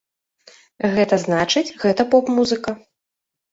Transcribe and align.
Гэта 0.95 1.19
значыць, 1.25 1.65
гэта 1.85 2.09
поп 2.17 2.35
музыка. 2.41 2.69